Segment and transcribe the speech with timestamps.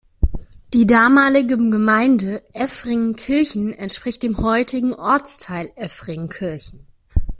[0.73, 6.87] Die damalige Gemeinde Efringen-Kirchen entspricht dem heutigen "Ortsteil Efringen-Kirchen".